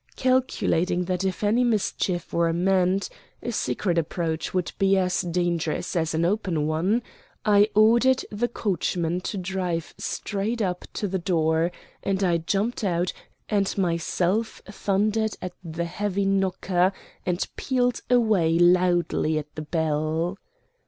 Calculating 0.15 1.03
that 1.05 1.23
if 1.23 1.43
any 1.43 1.63
mischief 1.63 2.33
were 2.33 2.51
meant 2.51 3.07
a 3.43 3.51
secret 3.51 3.99
approach 3.99 4.51
would 4.51 4.71
be 4.79 4.97
as 4.97 5.21
dangerous 5.21 5.95
as 5.95 6.15
an 6.15 6.25
open 6.25 6.65
one, 6.65 7.03
I 7.45 7.69
ordered 7.75 8.25
the 8.31 8.47
coachman 8.47 9.21
to 9.21 9.37
drive 9.37 9.93
straight 9.99 10.59
up 10.59 10.85
to 10.93 11.07
the 11.07 11.19
door, 11.19 11.71
and 12.01 12.23
I 12.23 12.37
jumped 12.39 12.83
out, 12.83 13.13
and 13.47 13.77
myself 13.77 14.59
thundered 14.65 15.35
at 15.39 15.53
the 15.63 15.85
heavy 15.85 16.25
knocker, 16.25 16.93
and 17.23 17.47
pealed 17.55 18.01
away 18.09 18.57
loudly 18.57 19.37
at 19.37 19.53
the 19.53 19.61
bell. 19.61 20.39